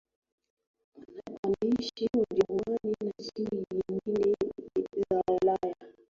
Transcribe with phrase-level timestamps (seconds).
[1.43, 4.35] wanaishi Ujerumani na nchi nyingine
[5.11, 5.75] za Ulaya